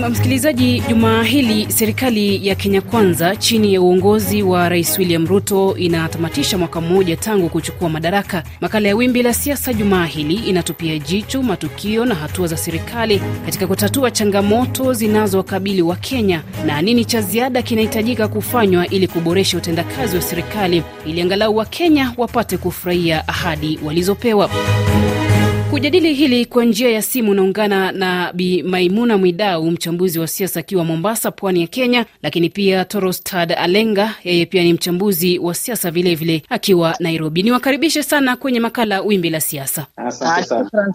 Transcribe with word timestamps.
Nam 0.00 0.10
msikilizaji, 0.10 0.80
jumaa 0.88 1.22
hili 1.22 1.72
serikali 1.72 2.46
ya 2.48 2.54
Kenya 2.54 2.80
Kwanza 2.80 3.36
chini 3.36 3.74
ya 3.74 3.80
uongozi 3.80 4.42
wa 4.42 4.68
Rais 4.68 4.98
William 4.98 5.26
Ruto 5.26 5.76
inatamatisha 5.76 6.58
mwaka 6.58 6.80
mmoja 6.80 7.16
tangu 7.16 7.48
kuchukua 7.48 7.88
madaraka. 7.88 8.42
Makala 8.60 8.88
ya 8.88 8.96
Wimbi 8.96 9.22
la 9.22 9.34
Siasa 9.34 9.72
jumaa 9.72 10.04
hili 10.06 10.34
inatupia 10.34 10.98
jicho 10.98 11.42
matukio 11.42 12.04
na 12.04 12.14
hatua 12.14 12.46
za 12.46 12.56
serikali 12.56 13.22
katika 13.44 13.66
kutatua 13.66 14.10
changamoto 14.10 14.92
zinazowakabili 14.92 15.82
wa 15.82 15.96
Kenya 15.96 16.42
na 16.66 16.82
nini 16.82 17.04
cha 17.04 17.20
ziada 17.20 17.62
kinahitajika 17.62 18.28
kufanywa 18.28 18.86
ili 18.88 19.08
kuboresha 19.08 19.56
utendakazi 19.56 20.16
wa 20.16 20.22
serikali 20.22 20.82
ili 21.06 21.20
angalau 21.22 21.56
Wakenya 21.56 22.12
wapate 22.16 22.56
kufurahia 22.58 23.28
ahadi 23.28 23.78
walizopewa. 23.84 24.50
Kujadili 25.72 26.14
hili 26.14 26.46
kwa 26.46 26.64
njia 26.64 26.90
ya 26.90 27.02
simu 27.02 27.34
naungana 27.34 27.92
na 27.92 28.32
Bi 28.32 28.62
Maimuna 28.62 29.18
Mwidau, 29.18 29.70
mchambuzi 29.70 30.18
wa 30.18 30.26
siasa 30.26 30.60
akiwa 30.60 30.84
Mombasa, 30.84 31.30
pwani 31.30 31.60
ya 31.60 31.66
Kenya, 31.66 32.06
lakini 32.22 32.48
pia 32.50 32.84
Torostad 32.84 33.52
Alenga, 33.58 34.14
yeye 34.24 34.46
pia 34.46 34.62
ni 34.62 34.72
mchambuzi 34.72 35.38
wa 35.38 35.54
siasa 35.54 35.90
vilevile 35.90 36.42
akiwa 36.48 36.96
Nairobi. 37.00 37.42
Niwakaribishe 37.42 38.02
sana 38.02 38.36
kwenye 38.36 38.60
makala 38.60 39.00
Wimbi 39.00 39.30
la 39.30 39.40
Siasa. 39.40 39.86
Asante 39.96 40.44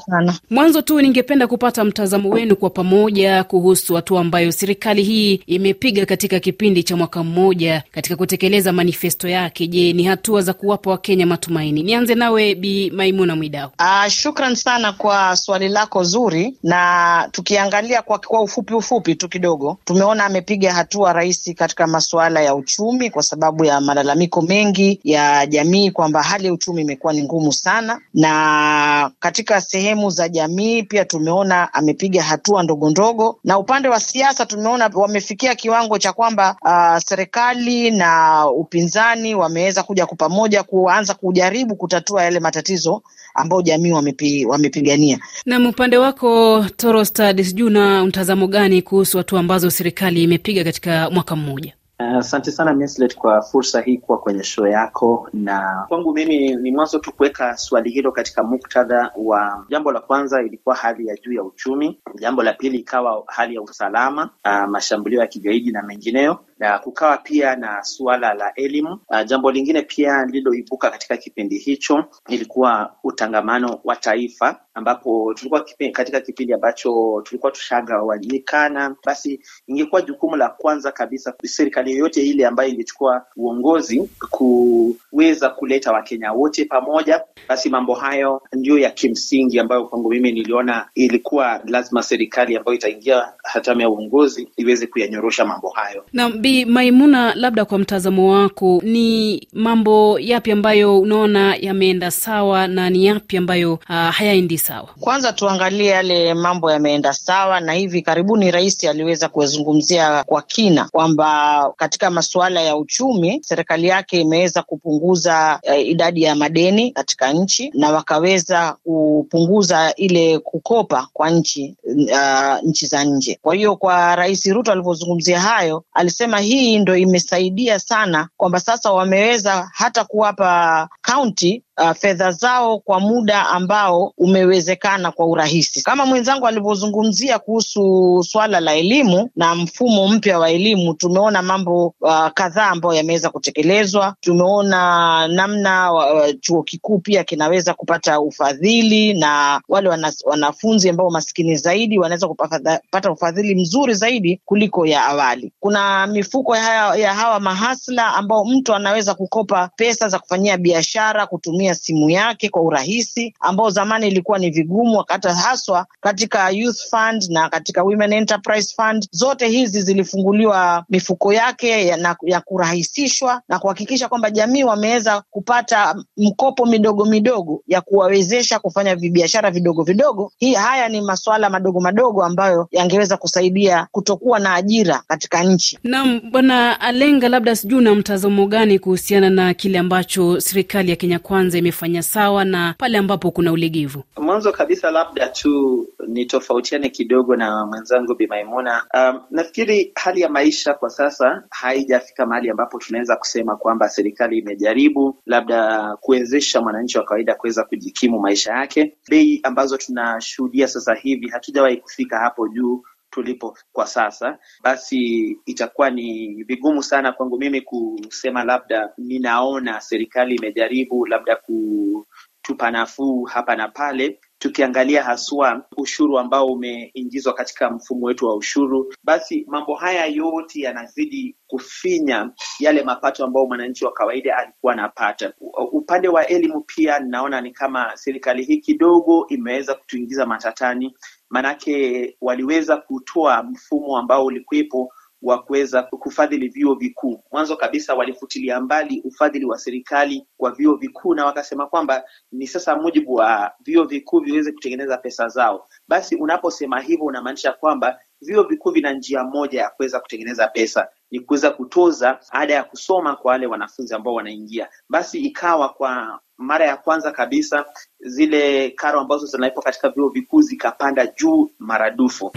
sana. 0.06 0.36
Mwanzo 0.50 0.82
tu 0.82 1.02
ningependa 1.02 1.48
kupata 1.48 1.84
mtazamo 1.84 2.30
wenu 2.30 2.56
kwa 2.56 2.70
pamoja 2.70 3.44
kuhusu 3.44 3.96
hatua 3.96 4.22
ambayo 4.22 4.52
serikali 4.52 5.04
hii 5.04 5.34
imepiga 5.48 6.06
katika 6.06 6.40
kipindi 6.40 6.84
cha 6.84 6.96
mwaka 6.98 7.24
mmoja 7.24 7.84
katika 7.92 8.16
kutekeleza 8.16 8.74
manifesto 8.74 9.28
yake. 9.28 9.68
Je, 9.68 9.94
ni 9.94 10.04
hatua 10.04 10.42
za 10.42 10.54
kuwapa 10.54 10.90
Wakenya 10.92 11.26
matumaini? 11.26 11.84
Nianze 11.84 12.16
nawe 12.16 12.56
Bi 12.56 12.92
Maimuna 12.96 13.36
Mwidau. 13.36 13.70
Shukran 14.10 14.56
sana 14.68 14.94
kwa 14.94 15.36
swali 15.36 15.70
lako 15.70 16.04
zuri, 16.04 16.58
na 16.64 17.30
tukiangalia 17.32 18.02
kwa, 18.02 18.20
kwa 18.20 18.42
ufupi 18.42 18.74
ufupi 18.74 19.16
tu 19.16 19.30
kidogo, 19.30 19.78
tumeona 19.86 20.26
amepiga 20.26 20.74
hatua 20.74 21.14
rais 21.14 21.54
katika 21.56 21.88
masuala 21.88 22.42
ya 22.42 22.56
uchumi, 22.56 23.10
kwa 23.10 23.24
sababu 23.24 23.66
ya 23.66 23.82
malalamiko 23.82 24.42
mengi 24.42 25.00
ya 25.04 25.46
jamii 25.46 25.92
kwamba 25.92 26.24
hali 26.24 26.46
ya 26.48 26.54
uchumi 26.54 26.82
imekuwa 26.82 27.14
ni 27.14 27.24
ngumu 27.24 27.54
sana, 27.54 28.02
na 28.14 29.12
katika 29.20 29.62
sehemu 29.62 30.10
za 30.10 30.30
jamii 30.30 30.84
pia 30.84 31.06
tumeona 31.06 31.74
amepiga 31.74 32.24
hatua 32.24 32.64
ndogo 32.64 32.90
ndogo, 32.90 33.40
na 33.44 33.58
upande 33.60 33.90
wa 33.90 34.00
siasa 34.00 34.46
tumeona 34.46 34.90
wamefikia 34.94 35.56
kiwango 35.56 35.98
cha 35.98 36.14
kwamba 36.14 36.56
uh, 36.62 36.98
serikali 37.04 37.92
na 37.92 38.44
upinzani 38.52 39.36
wameweza 39.36 39.84
kuja 39.84 40.06
kwa 40.06 40.18
pamoja 40.18 40.64
kuanza 40.64 41.14
kujaribu 41.14 41.76
kutatua 41.76 42.24
yale 42.24 42.40
matatizo 42.40 43.02
ambayo 43.38 43.62
jamii 43.62 43.92
wamepi, 43.92 44.46
wamepigania. 44.58 45.20
Nam, 45.46 45.66
upande 45.66 45.98
wako 45.98 46.66
Torostad, 46.78 47.44
sijui 47.44 47.68
una 47.68 48.06
mtazamo 48.06 48.48
gani 48.48 48.82
kuhusu 48.82 49.18
hatua 49.18 49.40
ambazo 49.40 49.72
serikali 49.72 50.24
imepiga 50.24 50.64
katika 50.64 51.10
mwaka 51.10 51.36
mmoja? 51.36 51.74
Asante 52.00 52.50
uh, 52.50 52.56
sana 52.56 52.74
Mislet, 52.74 53.16
kwa 53.16 53.42
fursa 53.42 53.82
hii 53.82 53.98
kuwa 53.98 54.18
kwenye 54.18 54.44
show 54.44 54.68
yako, 54.68 55.30
na 55.34 55.86
kwangu 55.88 56.14
mimi 56.14 56.56
ni 56.56 56.72
mwanzo 56.72 57.00
tu 57.00 57.12
kuweka 57.14 57.58
swali 57.58 57.90
hilo 57.90 58.12
katika 58.12 58.44
muktadha 58.44 59.12
wa 59.16 59.66
jambo 59.70 59.92
la 59.92 60.00
kwanza 60.00 60.42
ilikuwa 60.42 60.76
hali 60.76 61.08
ya 61.08 61.16
juu 61.16 61.34
ya 61.34 61.44
uchumi, 61.44 62.00
jambo 62.20 62.44
la 62.44 62.54
pili 62.54 62.78
ikawa 62.78 63.24
hali 63.28 63.56
ya 63.56 63.62
usalama, 63.62 64.30
uh, 64.46 64.70
mashambulio 64.70 65.20
ya 65.22 65.28
kigaidi 65.28 65.72
na 65.72 65.84
mengineyo 65.84 66.40
na 66.60 66.80
kukawa 66.80 67.18
pia 67.18 67.56
na 67.56 67.84
suala 67.84 68.34
la 68.34 68.54
elimu. 68.56 69.00
Uh, 69.10 69.24
jambo 69.26 69.52
lingine 69.52 69.82
pia 69.82 70.26
lililoibuka 70.26 70.90
katika 70.90 71.18
kipindi 71.18 71.58
hicho 71.58 72.06
ilikuwa 72.30 72.94
utangamano 73.04 73.80
wa 73.84 73.96
taifa, 73.96 74.60
ambapo 74.74 75.34
tulikuwa 75.34 75.64
kipindi, 75.64 75.94
katika 75.94 76.22
kipindi 76.22 76.54
ambacho 76.54 77.22
tulikuwa 77.26 77.52
tushagawanyikana. 77.52 78.96
Basi 79.06 79.40
ingekuwa 79.68 80.02
jukumu 80.02 80.36
la 80.36 80.50
kwanza 80.50 80.92
kabisa 80.92 81.34
serikali 81.44 81.92
yoyote 81.92 82.22
ile 82.22 82.46
ambayo 82.46 82.70
ingechukua 82.70 83.26
uongozi 83.36 84.10
kuweza 84.30 85.50
kuleta 85.50 85.92
Wakenya 85.92 86.32
wote 86.32 86.66
pamoja. 86.66 87.22
Basi 87.50 87.70
mambo 87.70 87.94
hayo 87.94 88.42
ndiyo 88.54 88.78
ya 88.80 88.92
kimsingi 88.92 89.60
ambayo 89.60 89.86
kwangu 89.86 90.10
mimi 90.10 90.32
niliona 90.32 90.90
ilikuwa 90.96 91.62
lazima 91.66 92.04
serikali 92.04 92.58
ambayo 92.58 92.76
itaingia 92.78 93.34
hatamu 93.44 93.82
ya 93.82 93.90
uongozi 93.90 94.50
iweze 94.58 94.88
kuyanyorosha 94.88 95.46
mambo 95.46 95.70
hayo 95.70 96.06
na 96.14 96.30
Bi 96.48 96.66
Maimuna, 96.66 97.36
labda 97.36 97.66
kwa 97.66 97.78
mtazamo 97.80 98.32
wako, 98.34 98.82
ni 98.84 99.48
mambo 99.54 100.20
yapi 100.20 100.52
ambayo 100.52 101.00
unaona 101.00 101.56
yameenda 101.56 102.12
sawa 102.12 102.68
na 102.68 102.90
ni 102.90 103.06
yapi 103.06 103.38
ambayo 103.38 103.74
uh, 103.74 103.80
hayaendi 103.90 104.58
sawa? 104.58 104.88
Kwanza 105.00 105.34
tuangalie 105.34 105.86
yale 105.90 106.34
mambo 106.34 106.72
yameenda 106.72 107.14
sawa, 107.14 107.60
na 107.60 107.74
hivi 107.74 108.02
karibuni 108.02 108.52
rais 108.52 108.84
aliweza 108.84 109.30
kuyazungumzia 109.30 110.24
kwa 110.24 110.42
kina 110.42 110.86
kwamba 110.92 111.74
katika 111.78 112.10
masuala 112.10 112.62
ya 112.62 112.78
uchumi 112.78 113.40
serikali 113.44 113.88
yake 113.88 114.22
imeweza 114.22 114.62
kupunguza 114.64 115.60
uh, 115.70 115.80
idadi 115.88 116.24
ya 116.24 116.36
madeni 116.36 116.92
katika 116.92 117.34
nchi 117.34 117.72
na 117.74 117.92
wakaweza 117.92 118.76
kupunguza 118.84 119.94
ile 119.96 120.40
kukopa 120.40 121.08
kwa 121.14 121.30
nchi 121.30 121.76
uh, 122.12 122.58
nchi 122.64 122.86
za 122.88 123.04
nje. 123.04 123.40
Kwa 123.42 123.56
hiyo 123.56 123.76
kwa 123.76 124.16
Rais 124.16 124.46
Ruto 124.46 124.72
alivyozungumzia 124.72 125.40
hayo, 125.40 125.84
alisema 125.94 126.37
hii 126.40 126.80
ndo 126.80 126.98
imesaidia 126.98 127.80
sana 127.80 128.30
kwamba 128.38 128.60
sasa 128.60 128.92
wameweza 128.92 129.70
hata 129.74 130.04
kuwapa 130.04 130.90
kaunti 131.02 131.64
uh, 131.78 131.92
fedha 131.92 132.32
zao 132.32 132.80
kwa 132.80 133.00
muda 133.00 133.48
ambao 133.50 134.14
umewezekana 134.18 135.12
kwa 135.12 135.26
urahisi, 135.26 135.82
kama 135.84 136.06
mwenzangu 136.06 136.48
alivyozungumzia 136.48 137.40
kuhusu 137.40 138.24
swala 138.30 138.60
la 138.60 138.76
elimu 138.76 139.30
na 139.36 139.56
mfumo 139.56 140.08
mpya 140.08 140.40
wa 140.40 140.50
elimu. 140.50 140.94
Tumeona 140.94 141.42
mambo 141.42 141.94
uh, 142.02 142.28
kadhaa 142.34 142.68
ambayo 142.70 142.94
yameweza 142.96 143.30
kutekelezwa. 143.30 144.16
Tumeona 144.22 145.28
namna 145.28 145.94
uh, 145.94 146.26
chuo 146.40 146.64
kikuu 146.64 147.00
pia 147.00 147.24
kinaweza 147.24 147.74
kupata 147.74 148.20
ufadhili 148.20 149.14
na 149.14 149.62
wale 149.70 149.90
wanas, 149.90 150.24
wanafunzi 150.26 150.90
ambao 150.90 151.10
maskini 151.10 151.56
zaidi 151.56 152.00
wanaweza 152.00 152.28
kupata 152.28 153.12
ufadhili 153.12 153.56
mzuri 153.56 153.94
zaidi 153.94 154.42
kuliko 154.46 154.86
ya 154.86 155.06
awali. 155.06 155.52
Kuna 155.60 156.08
mifuko 156.08 156.56
ya, 156.56 156.96
ya 156.96 157.14
hawa 157.14 157.40
mahasla 157.40 158.14
ambao 158.16 158.46
mtu 158.46 158.74
anaweza 158.76 159.14
kukopa 159.14 159.70
pesa 159.76 160.10
za 160.10 160.20
kufanyia 160.20 160.58
biashara 160.58 161.26
kutumia 161.28 161.67
simu 161.76 162.10
yake 162.10 162.50
kwa 162.50 162.62
urahisi, 162.62 163.34
ambao 163.40 163.70
zamani 163.70 164.08
ilikuwa 164.08 164.40
ni 164.40 164.50
vigumu, 164.50 165.04
hata 165.08 165.34
haswa 165.34 165.86
katika 166.02 166.50
Youth 166.50 166.90
Fund 166.90 167.24
na 167.30 167.50
katika 167.50 167.84
Women 167.84 168.14
Enterprise 168.14 168.76
Fund. 168.76 169.08
Zote 169.12 169.48
hizi 169.48 169.82
zilifunguliwa 169.82 170.86
mifuko 170.90 171.34
yake 171.34 171.86
ya, 171.88 171.98
na, 171.98 172.16
ya 172.24 172.42
kurahisishwa 172.42 173.42
na 173.50 173.60
kuhakikisha 173.60 174.08
kwamba 174.10 174.32
jamii 174.32 174.64
wameweza 174.64 175.24
kupata 175.30 175.96
mkopo 176.18 176.66
midogo 176.66 177.06
midogo 177.06 177.64
ya 177.68 177.82
kuwawezesha 177.82 178.60
kufanya 178.60 178.96
vibiashara 178.96 179.52
vidogo 179.52 179.84
vidogo. 179.84 180.32
Hii 180.38 180.54
haya 180.54 180.90
ni 180.90 181.02
masuala 181.02 181.50
madogo 181.50 181.80
madogo 181.80 182.24
ambayo 182.24 182.68
yangeweza 182.72 183.18
kusaidia 183.18 183.88
kutokuwa 183.92 184.40
na 184.40 184.54
ajira 184.54 185.04
katika 185.08 185.44
nchi. 185.44 185.80
Naam, 185.84 186.22
Bwana 186.32 186.80
Alenga, 186.82 187.30
labda 187.30 187.56
sijui 187.56 187.78
una 187.80 187.96
mtazamo 187.96 188.48
gani 188.48 188.80
kuhusiana 188.80 189.30
na 189.30 189.54
kile 189.54 189.80
ambacho 189.80 190.42
serikali 190.42 190.90
ya 190.90 190.96
Kenya 190.96 191.20
Kwanza 191.20 191.57
imefanya 191.58 192.04
sawa 192.04 192.46
na 192.46 192.76
pale 192.78 192.98
ambapo 192.98 193.32
kuna 193.32 193.52
ulegevu? 193.52 194.04
Mwanzo 194.18 194.52
kabisa, 194.52 194.92
labda 194.92 195.28
tu 195.30 195.88
nitofautiane 196.08 196.90
kidogo 196.90 197.36
na 197.36 197.66
mwenzangu 197.66 198.16
Bi 198.16 198.28
Maimuna. 198.28 198.84
Um, 198.94 199.22
nafikiri 199.32 199.92
hali 199.96 200.22
ya 200.22 200.30
maisha 200.30 200.74
kwa 200.74 200.90
sasa 200.90 201.44
haijafika 201.50 202.26
mahali 202.26 202.50
ambapo 202.50 202.78
tunaweza 202.80 203.16
kusema 203.16 203.56
kwamba 203.58 203.90
serikali 203.90 204.38
imejaribu 204.38 205.18
labda 205.26 205.90
kuwezesha 206.02 206.62
mwananchi 206.62 206.98
wa 206.98 207.04
kawaida 207.04 207.36
kuweza 207.36 207.64
kujikimu 207.64 208.20
maisha 208.20 208.54
yake. 208.54 208.98
Bei 209.10 209.40
ambazo 209.44 209.78
tunashuhudia 209.78 210.68
sasa 210.68 210.94
hivi 210.94 211.30
hatujawahi 211.30 211.78
kufika 211.78 212.18
hapo 212.20 212.48
juu 212.48 212.84
tulipo 213.18 213.58
kwa 213.72 213.88
sasa, 213.88 214.38
basi 214.64 214.98
itakuwa 215.46 215.90
ni 215.90 216.44
vigumu 216.44 216.84
sana 216.84 217.12
kwangu 217.12 217.38
mimi 217.38 217.62
kusema 217.62 218.44
labda 218.44 218.90
ninaona 218.98 219.82
serikali 219.82 220.36
imejaribu 220.36 221.06
labda 221.06 221.36
kutupa 221.36 222.72
nafuu 222.72 223.24
hapa 223.24 223.56
na 223.56 223.68
pale. 223.68 224.20
Tukiangalia 224.40 225.04
haswa 225.04 225.66
ushuru 225.78 226.20
ambao 226.20 226.46
umeingizwa 226.48 227.34
katika 227.34 227.72
mfumo 227.72 228.06
wetu 228.06 228.26
wa 228.28 228.36
ushuru, 228.36 228.94
basi 229.04 229.46
mambo 229.48 229.76
haya 229.76 230.06
yote 230.06 230.62
yanazidi 230.62 231.36
kufinya 231.48 232.32
yale 232.60 232.84
mapato 232.84 233.26
ambayo 233.26 233.46
mwananchi 233.46 233.86
wa 233.86 233.92
kawaida 233.94 234.38
alikuwa 234.38 234.74
anapata. 234.74 235.34
Upande 235.72 236.08
wa 236.08 236.28
elimu 236.28 236.62
pia 236.62 237.00
ninaona 237.00 237.42
ni 237.42 237.52
kama 237.52 237.92
serikali 237.98 238.44
hii 238.46 238.58
kidogo 238.58 239.26
imeweza 239.30 239.74
kutuingiza 239.76 240.26
matatani, 240.26 240.96
manake 241.30 242.18
waliweza 242.22 242.78
kutoa 242.78 243.44
mfumo 243.44 243.98
ambao 243.98 244.26
ulikuwepo 244.26 244.94
wa 245.22 245.44
kuweza 245.44 245.84
kufadhili 245.84 246.48
vyuo 246.48 246.76
vikuu. 246.76 247.24
Mwanzo 247.32 247.56
kabisa 247.58 247.96
walifutilia 247.96 248.62
mbali 248.62 249.02
ufadhili 249.06 249.46
wa 249.46 249.58
serikali 249.58 250.26
kwa 250.38 250.52
vyuo 250.52 250.76
vikuu, 250.76 251.14
na 251.14 251.26
wakasema 251.26 251.68
kwamba 251.68 252.04
ni 252.32 252.48
sasa 252.48 252.76
mujibu 252.76 253.14
wa 253.14 253.52
vyuo 253.60 253.84
vikuu 253.84 254.20
viweze 254.20 254.52
kutengeneza 254.52 254.98
pesa 254.98 255.28
zao. 255.28 255.68
Basi 255.88 256.16
unaposema 256.16 256.80
hivyo 256.82 257.06
unamaanisha 257.06 257.52
kwamba 257.54 258.00
vyuo 258.22 258.44
vikuu 258.44 258.72
vina 258.72 258.94
njia 258.94 259.24
moja 259.24 259.62
ya 259.62 259.70
kuweza 259.70 260.00
kutengeneza 260.00 260.48
pesa 260.48 260.88
ni 261.12 261.20
kuweza 261.20 261.52
kutoza 261.52 262.20
ada 262.32 262.54
ya 262.54 262.64
kusoma 262.64 263.16
kwa 263.16 263.32
wale 263.32 263.48
wanafunzi 263.48 263.94
ambao 263.96 264.14
wanaingia. 264.14 264.70
Basi 264.90 265.20
ikawa 265.20 265.70
kwa 265.70 266.20
mara 266.38 266.66
ya 266.66 266.78
kwanza 266.78 267.12
kabisa 267.12 267.66
zile 268.00 268.70
karo 268.72 269.00
ambazo 269.00 269.26
zinalipwa 269.26 269.64
katika 269.64 269.90
vyuo 269.90 270.10
vikuu 270.10 270.42
zikapanda 270.42 271.08
juu 271.08 271.52
maradufu. 271.60 272.32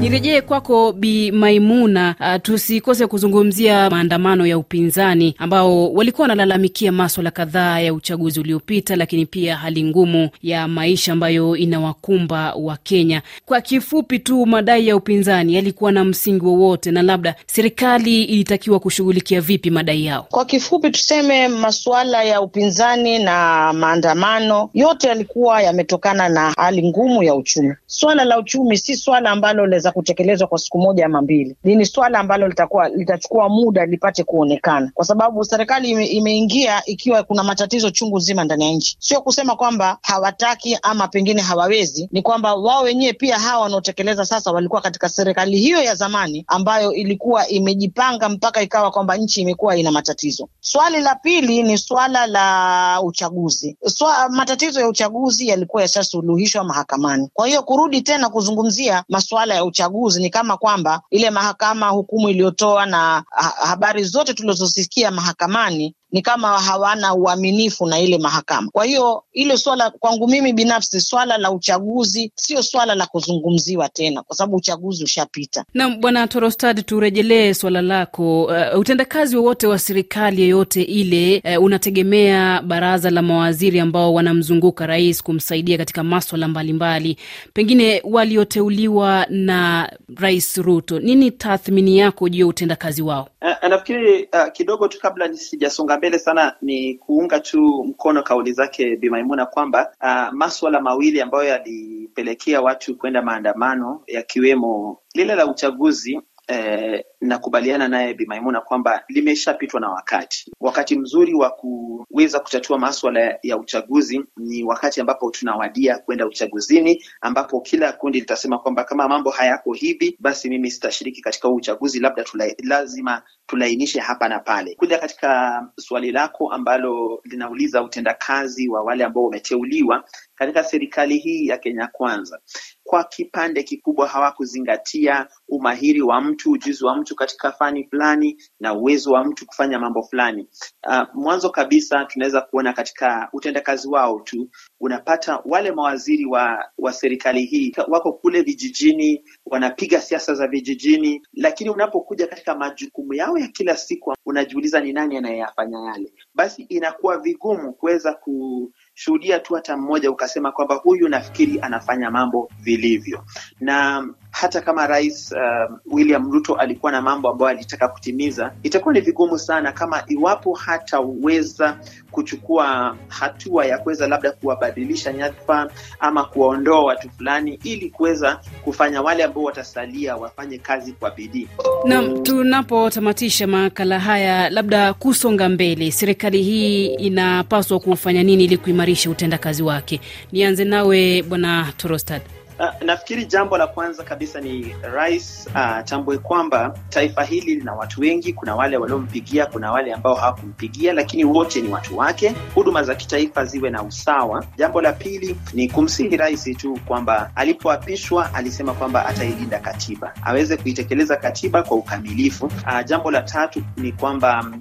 Nirejee 0.00 0.40
kwako 0.40 0.92
Bi 0.92 1.32
Maimuna. 1.32 2.14
Uh, 2.20 2.42
tusikose 2.42 3.06
kuzungumzia 3.06 3.90
maandamano 3.90 4.46
ya 4.46 4.58
upinzani 4.58 5.34
ambao 5.38 5.92
walikuwa 5.92 6.22
wanalalamikia 6.28 6.92
maswala 6.92 7.30
kadhaa 7.30 7.80
ya 7.80 7.94
uchaguzi 7.94 8.40
uliopita, 8.40 8.96
lakini 8.96 9.26
pia 9.26 9.56
hali 9.56 9.84
ngumu 9.84 10.30
ya 10.42 10.68
maisha 10.68 11.12
ambayo 11.12 11.56
inawakumba 11.56 12.54
wa 12.54 12.76
Kenya. 12.76 13.22
Kwa 13.46 13.60
kifupi 13.60 14.18
tu, 14.18 14.46
madai 14.46 14.88
ya 14.88 14.96
upinzani 14.96 15.54
yalikuwa 15.54 15.92
na 15.92 16.04
msingi 16.04 16.44
wowote, 16.44 16.90
na 16.90 17.02
labda 17.02 17.34
serikali 17.46 18.24
ilitakiwa 18.24 18.80
kushughulikia 18.80 19.40
vipi 19.40 19.70
madai 19.70 20.04
yao? 20.06 20.26
Kwa 20.30 20.44
kifupi 20.44 20.90
tuseme 20.90 21.48
masuala 21.48 22.22
ya 22.24 22.40
upinzani 22.40 23.18
na 23.18 23.72
maandamano 23.72 24.70
yote 24.74 25.08
yalikuwa 25.08 25.62
yametokana 25.62 26.28
na 26.28 26.50
hali 26.56 26.88
ngumu 26.88 27.22
ya 27.22 27.34
uchumi. 27.34 27.74
Swala 27.86 28.24
la 28.24 28.38
uchumi 28.38 28.76
si 28.78 28.96
swala 28.96 29.30
ambalo 29.30 29.66
linaweza 29.88 29.92
kutekelezwa 29.92 30.46
kwa 30.48 30.58
siku 30.58 30.78
moja 30.78 31.06
ama 31.06 31.22
mbili. 31.22 31.56
Ni 31.64 31.86
swala 31.86 32.18
ambalo 32.18 32.48
litakuwa 32.48 32.88
litachukua 32.88 33.48
muda 33.48 33.86
lipate 33.86 34.24
kuonekana, 34.24 34.90
kwa 34.94 35.04
sababu 35.04 35.44
serikali 35.44 35.90
ime, 35.90 36.06
imeingia 36.06 36.82
ikiwa 36.86 37.22
kuna 37.22 37.42
matatizo 37.44 37.90
chungu 37.90 38.16
nzima 38.18 38.44
ndani 38.44 38.64
ya 38.64 38.72
nchi. 38.72 38.96
Sio 39.00 39.20
kusema 39.22 39.56
kwamba 39.56 39.98
hawataki 40.02 40.78
ama 40.82 41.08
pengine 41.08 41.42
hawawezi, 41.42 42.08
ni 42.12 42.22
kwamba 42.22 42.54
wao 42.54 42.82
wenyewe 42.82 43.12
pia 43.12 43.38
hawa 43.38 43.62
wanaotekeleza 43.62 44.24
sasa 44.24 44.52
walikuwa 44.52 44.80
katika 44.80 45.08
serikali 45.08 45.56
hiyo 45.58 45.82
ya 45.82 45.94
zamani 45.94 46.44
ambayo 46.46 46.92
ilikuwa 46.92 47.48
imejipanga 47.48 48.28
mpaka 48.28 48.62
ikawa 48.62 48.90
kwamba 48.90 49.16
nchi 49.16 49.40
imekuwa 49.40 49.76
ina 49.76 49.90
matatizo. 49.90 50.48
Swali 50.60 51.00
la 51.00 51.14
pili 51.14 51.62
ni 51.62 51.78
swala 51.78 52.26
la 52.26 53.00
uchaguzi. 53.04 53.76
Swa, 53.86 54.28
matatizo 54.28 54.80
ya 54.80 54.88
uchaguzi 54.88 55.48
yalikuwa 55.48 55.82
yashasuluhishwa 55.82 56.64
mahakamani, 56.64 57.28
kwa 57.34 57.46
hiyo 57.46 57.62
kurudi 57.62 58.02
tena 58.02 58.28
kuzungumzia 58.28 59.04
masuala 59.08 59.54
ya 59.54 59.64
uchaguzi 59.64 59.77
ni 60.20 60.30
kama 60.30 60.56
kwamba 60.56 61.02
ile 61.10 61.30
mahakama 61.30 61.88
hukumu 61.88 62.28
iliyotoa 62.28 62.86
na 62.86 63.24
habari 63.56 64.04
zote 64.04 64.34
tulizozisikia 64.34 65.10
mahakamani 65.10 65.94
ni 66.12 66.22
kama 66.22 66.58
hawana 66.58 67.14
uaminifu 67.14 67.86
na 67.86 68.00
ile 68.00 68.18
mahakama. 68.18 68.70
Kwa 68.72 68.84
hiyo 68.84 69.24
ile 69.32 69.56
swala 69.56 69.90
kwangu 69.90 70.28
mimi 70.28 70.52
binafsi, 70.52 71.00
swala 71.00 71.38
la 71.38 71.50
uchaguzi 71.52 72.32
sio 72.34 72.62
swala 72.62 72.94
la 72.94 73.06
kuzungumziwa 73.06 73.88
tena, 73.88 74.22
kwa 74.22 74.36
sababu 74.36 74.56
uchaguzi 74.56 75.04
ushapita. 75.04 75.64
Naam, 75.74 76.00
Bwana 76.00 76.28
Torostad, 76.28 76.84
turejelee 76.84 77.54
swala 77.54 77.82
lako. 77.82 78.44
Uh, 78.44 78.78
utendakazi 78.80 79.36
wowote 79.36 79.66
wa 79.66 79.78
serikali 79.78 80.42
yoyote 80.42 80.82
ile 80.82 81.42
uh, 81.56 81.64
unategemea 81.64 82.62
baraza 82.62 83.10
la 83.10 83.22
mawaziri 83.22 83.80
ambao 83.80 84.14
wanamzunguka 84.14 84.86
rais 84.86 85.22
kumsaidia 85.22 85.78
katika 85.78 86.04
maswala 86.04 86.48
mbalimbali, 86.48 87.16
pengine 87.52 88.02
walioteuliwa 88.04 89.26
na 89.30 89.92
Rais 90.16 90.56
Ruto. 90.56 90.98
Nini 91.00 91.30
tathmini 91.30 91.98
yako 91.98 92.28
juu 92.28 92.40
ya 92.40 92.46
utendakazi 92.46 93.02
wao? 93.02 93.28
Uh, 93.42 93.68
nafikiri 93.68 94.22
uh, 94.24 94.52
kidogo 94.52 94.88
tu 94.88 94.98
kabla 95.00 95.28
nisijasonga 95.28 95.97
mbele 95.98 96.18
sana 96.18 96.56
ni 96.62 96.94
kuunga 96.94 97.40
tu 97.40 97.84
mkono 97.84 98.22
kauli 98.22 98.52
zake 98.52 98.96
Bi 98.96 99.10
Maimuna 99.10 99.46
kwamba 99.46 99.92
uh, 100.02 100.32
maswala 100.34 100.80
mawili 100.80 101.20
ambayo 101.20 101.44
yalipelekea 101.48 102.60
watu 102.60 102.96
kwenda 102.96 103.22
maandamano 103.22 104.02
yakiwemo 104.06 104.98
lile 105.14 105.34
la 105.34 105.46
uchaguzi 105.46 106.20
eh, 106.48 107.04
nakubaliana 107.20 107.88
naye 107.88 108.14
Bi 108.14 108.26
Maimuna 108.26 108.60
kwamba 108.60 109.04
limeshapitwa 109.08 109.80
na 109.80 109.88
wakati. 109.88 110.52
Wakati 110.60 110.98
mzuri 110.98 111.34
wa 111.34 111.50
kuweza 111.50 112.40
kutatua 112.40 112.78
maswala 112.78 113.38
ya 113.42 113.56
uchaguzi 113.58 114.24
ni 114.36 114.64
wakati 114.64 115.00
ambapo 115.00 115.30
tunawadia 115.30 115.98
kwenda 115.98 116.26
uchaguzini, 116.26 117.04
ambapo 117.20 117.60
kila 117.60 117.92
kundi 117.92 118.20
litasema 118.20 118.58
kwamba 118.58 118.84
kama 118.84 119.08
mambo 119.08 119.30
hayako 119.30 119.72
hivi, 119.72 120.16
basi 120.20 120.48
mimi 120.48 120.70
sitashiriki 120.70 121.20
katika 121.22 121.48
huu 121.48 121.54
uchaguzi, 121.54 122.00
labda 122.00 122.24
tula, 122.24 122.46
lazima 122.64 123.22
tulainishe 123.46 124.00
hapa 124.00 124.28
na 124.28 124.38
pale. 124.38 124.74
Kuja 124.74 124.98
katika 124.98 125.62
swali 125.80 126.12
lako 126.12 126.52
ambalo 126.52 127.20
linauliza 127.24 127.82
utendakazi 127.82 128.68
wa 128.68 128.82
wale 128.82 129.04
ambao 129.04 129.24
wameteuliwa 129.24 130.04
katika 130.34 130.64
serikali 130.64 131.18
hii 131.18 131.46
ya 131.46 131.58
Kenya 131.58 131.86
Kwanza, 131.92 132.40
kwa 132.88 133.04
kipande 133.04 133.62
kikubwa 133.62 134.08
hawakuzingatia 134.08 135.26
umahiri 135.48 136.02
wa 136.02 136.20
mtu, 136.20 136.50
ujuzi 136.50 136.84
wa 136.84 136.96
mtu 136.96 137.14
katika 137.16 137.52
fani 137.52 137.84
fulani 137.84 138.42
na 138.60 138.74
uwezo 138.74 139.12
wa 139.12 139.24
mtu 139.24 139.46
kufanya 139.46 139.78
mambo 139.78 140.02
fulani. 140.02 140.48
Uh, 140.86 141.02
mwanzo 141.14 141.50
kabisa 141.50 142.04
tunaweza 142.04 142.40
kuona 142.40 142.72
katika 142.72 143.28
utendakazi 143.32 143.88
wao 143.88 144.20
tu, 144.20 144.48
unapata 144.80 145.42
wale 145.44 145.72
mawaziri 145.72 146.24
wa, 146.26 146.64
wa 146.78 146.92
serikali 146.92 147.44
hii 147.44 147.72
wako 147.88 148.12
kule 148.12 148.42
vijijini, 148.42 149.24
wanapiga 149.46 150.00
siasa 150.00 150.34
za 150.34 150.46
vijijini, 150.46 151.22
lakini 151.32 151.70
unapokuja 151.70 152.26
katika 152.26 152.54
majukumu 152.54 153.14
yao 153.14 153.38
ya 153.38 153.48
kila 153.48 153.76
siku, 153.76 154.14
unajiuliza 154.26 154.80
ni 154.80 154.92
nani 154.92 155.16
anayeyafanya 155.16 155.78
yale, 155.80 156.12
basi 156.34 156.62
inakuwa 156.62 157.18
vigumu 157.18 157.72
kuweza 157.72 158.14
ku 158.14 158.70
shuhudia 158.98 159.38
tu 159.40 159.54
hata 159.54 159.76
mmoja 159.76 160.10
ukasema 160.10 160.52
kwamba 160.52 160.74
huyu 160.74 161.08
nafikiri 161.08 161.60
anafanya 161.60 162.10
mambo 162.10 162.50
vilivyo. 162.60 163.24
Na 163.60 164.08
hata 164.30 164.60
kama 164.60 164.86
Rais 164.86 165.32
uh, 165.32 165.76
William 165.94 166.32
Ruto 166.32 166.54
alikuwa 166.54 166.92
na 166.92 167.02
mambo 167.02 167.28
ambayo 167.30 167.50
alitaka 167.50 167.88
kutimiza, 167.88 168.52
itakuwa 168.62 168.94
ni 168.94 169.00
vigumu 169.00 169.38
sana 169.38 169.72
kama 169.72 170.02
iwapo 170.06 170.54
hataweza 170.54 171.76
kuchukua 172.10 172.96
hatua 173.08 173.66
ya 173.66 173.78
kuweza 173.78 174.08
labda 174.08 174.32
kuwabadilisha 174.32 175.12
nyadhifa 175.12 175.70
ama 176.00 176.24
kuwaondoa 176.24 176.84
watu 176.84 177.10
fulani, 177.10 177.58
ili 177.64 177.90
kuweza 177.90 178.40
kufanya 178.64 179.02
wale 179.02 179.24
ambao 179.24 179.42
watasalia 179.44 180.16
wafanye 180.16 180.58
kazi 180.58 180.92
kwa 180.92 181.10
bidii. 181.10 181.48
Naam, 181.84 182.22
tunapotamatisha 182.22 183.46
makala 183.46 183.98
haya, 184.00 184.50
labda 184.50 184.94
kusonga 184.94 185.48
mbele, 185.48 185.90
serikali 185.90 186.42
hii 186.42 186.86
inapaswa 186.86 187.80
kufanya 187.80 188.22
nini 188.22 188.44
ili 188.44 188.56
kuimarisha 188.56 189.10
utendakazi 189.10 189.62
wake? 189.62 190.00
Nianze 190.32 190.64
nawe 190.64 191.22
Bwana 191.22 191.72
Torostad. 191.76 192.22
Uh, 192.58 192.82
nafikiri 192.82 193.24
jambo 193.26 193.58
la 193.58 193.66
kwanza 193.66 194.02
kabisa 194.04 194.40
ni 194.40 194.74
rais 194.82 195.48
atambue 195.54 196.16
uh, 196.16 196.22
kwamba 196.22 196.74
taifa 196.88 197.24
hili 197.24 197.54
lina 197.54 197.72
watu 197.74 198.00
wengi. 198.00 198.32
Kuna 198.32 198.56
wale 198.56 198.76
waliompigia, 198.76 199.46
kuna 199.46 199.72
wale 199.72 199.92
ambao 199.92 200.14
hawakumpigia, 200.14 200.92
lakini 200.92 201.24
wote 201.24 201.60
ni 201.60 201.68
watu 201.68 201.98
wake. 201.98 202.34
Huduma 202.54 202.82
za 202.82 202.94
kitaifa 202.94 203.44
ziwe 203.44 203.70
na 203.70 203.82
usawa. 203.82 204.44
Jambo 204.56 204.80
la 204.80 204.92
pili 204.92 205.36
ni 205.54 205.68
kumsihi 205.68 206.16
rais 206.16 206.44
tu 206.56 206.78
kwamba 206.86 207.30
alipoapishwa 207.34 208.34
alisema 208.34 208.72
kwamba 208.74 209.06
atailinda 209.06 209.58
katiba, 209.58 210.14
aweze 210.22 210.56
kuitekeleza 210.56 211.16
katiba 211.16 211.62
kwa 211.62 211.76
ukamilifu. 211.76 212.46
Uh, 212.46 212.84
jambo 212.84 213.10
la 213.10 213.22
tatu 213.22 213.62
ni 213.76 213.92
kwamba 213.92 214.40
um, 214.42 214.60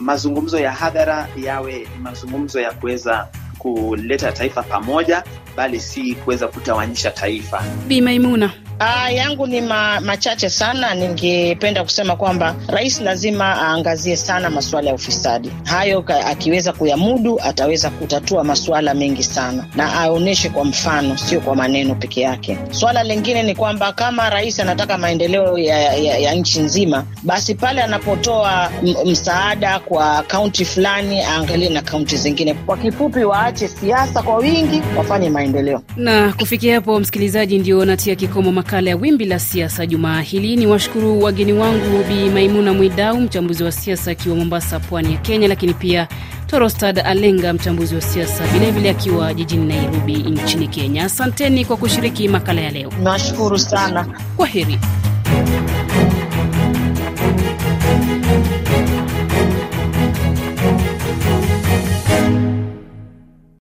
mazungumzo 0.00 0.58
ya 0.58 0.72
hadhara 0.72 1.28
yawe 1.36 1.88
mazungumzo 2.02 2.60
ya 2.60 2.72
kuweza 2.72 3.28
kuleta 3.58 4.32
taifa 4.32 4.62
pamoja, 4.62 5.22
bali 5.56 5.80
si 5.80 6.14
kuweza 6.14 6.48
kutawanyisha 6.48 7.10
taifa. 7.10 7.64
Bi 7.88 8.00
Maimuna. 8.00 8.52
Aa, 8.80 9.10
yangu 9.10 9.46
ni 9.46 9.60
ma, 9.60 10.00
machache 10.00 10.50
sana. 10.50 10.94
Ningependa 10.94 11.84
kusema 11.84 12.16
kwamba 12.16 12.54
rais 12.68 13.00
lazima 13.00 13.44
aangazie 13.62 14.16
sana 14.16 14.50
masuala 14.50 14.88
ya 14.88 14.94
ufisadi. 14.94 15.50
Hayo 15.64 16.04
akiweza 16.26 16.72
kuyamudu 16.72 17.40
ataweza 17.40 17.90
kutatua 17.90 18.44
masuala 18.44 18.94
mengi 18.94 19.22
sana, 19.22 19.64
na 19.76 19.92
aonyeshe 19.94 20.48
kwa 20.48 20.64
mfano, 20.64 21.16
sio 21.16 21.40
kwa 21.40 21.56
maneno 21.56 21.94
peke 21.94 22.20
yake. 22.20 22.58
Swala 22.70 23.02
lingine 23.02 23.42
ni 23.42 23.54
kwamba 23.54 23.92
kama 23.92 24.30
rais 24.30 24.60
anataka 24.60 24.98
maendeleo 24.98 25.58
ya, 25.58 25.78
ya, 25.94 26.18
ya 26.18 26.34
nchi 26.34 26.60
nzima, 26.60 27.04
basi 27.22 27.54
pale 27.54 27.82
anapotoa 27.82 28.70
msaada 29.06 29.78
kwa 29.78 30.22
kaunti 30.22 30.64
fulani 30.64 31.20
aangalie 31.22 31.68
na 31.68 31.82
kaunti 31.82 32.16
zingine. 32.16 32.54
Kwa 32.54 32.76
kifupi, 32.76 33.24
waache 33.24 33.68
siasa 33.68 34.22
kwa 34.22 34.36
wingi, 34.36 34.82
wafanye 34.96 35.30
maendeleo. 35.30 35.82
Na 35.96 36.32
kufikia 36.32 36.74
hapo, 36.74 37.00
msikilizaji, 37.00 37.58
ndio 37.58 37.84
natia 37.84 38.14
kikomo 38.14 38.52
makala 38.66 38.90
ya 38.90 38.96
Wimbi 38.96 39.24
la 39.24 39.38
Siasa 39.38 39.86
jumaa 39.86 40.20
hili. 40.20 40.56
Ni 40.56 40.66
washukuru 40.66 41.22
wageni 41.22 41.52
wangu 41.52 42.04
Bi 42.08 42.30
Maimuna 42.30 42.72
Mwidau, 42.74 43.20
mchambuzi 43.20 43.64
wa 43.64 43.72
siasa 43.72 44.10
akiwa 44.10 44.36
Mombasa, 44.36 44.80
pwani 44.80 45.12
ya 45.12 45.18
Kenya, 45.18 45.48
lakini 45.48 45.74
pia 45.74 46.08
Torostad 46.46 46.98
Alenga, 46.98 47.52
mchambuzi 47.52 47.94
wa 47.94 48.00
siasa 48.00 48.46
vilevile 48.46 48.90
akiwa 48.90 49.34
jijini 49.34 49.66
Nairobi 49.66 50.12
nchini 50.16 50.68
Kenya. 50.68 51.04
Asanteni 51.04 51.64
kwa 51.64 51.76
kushiriki 51.76 52.28
makala 52.28 52.60
ya 52.60 52.70
leo. 52.70 52.92
Nashukuru 53.02 53.58
sana, 53.58 54.06
kwa 54.36 54.46
heri. 54.46 54.78